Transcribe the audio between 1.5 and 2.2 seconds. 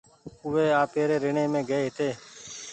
مينٚ گئي هيتي